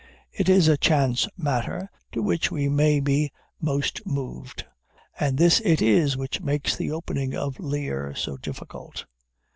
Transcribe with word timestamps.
It 0.31 0.49
is 0.49 0.67
a 0.67 0.77
chance 0.77 1.27
matter 1.37 1.91
to 2.11 2.23
which 2.23 2.49
we 2.49 2.67
may 2.69 2.99
be 2.99 3.31
most 3.61 4.03
moved. 4.03 4.65
And 5.19 5.37
this 5.37 5.61
it 5.63 5.79
is 5.79 6.17
which 6.17 6.41
makes 6.41 6.75
the 6.75 6.89
opening 6.91 7.35
of 7.35 7.59
Lear 7.59 8.15
so 8.15 8.35
difficult. 8.35 9.05